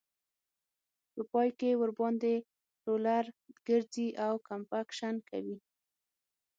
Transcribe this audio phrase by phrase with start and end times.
[1.13, 2.35] په پای کې ورباندې
[2.87, 3.25] رولر
[3.67, 5.57] ګرځي او کمپکشن کوي